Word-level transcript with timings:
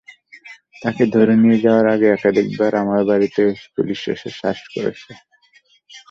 তাঁকে 0.81 1.03
ধরে 1.15 1.33
নিয়ে 1.41 1.57
যাওয়ার 1.65 1.85
আগে 1.93 2.07
একাধিকবার 2.09 2.71
আমার 2.83 3.01
বাড়িতে 3.09 3.41
পুলিশ 3.75 4.01
এসে 4.13 4.29
সার্চ 4.39 4.61
করেছে। 4.75 5.11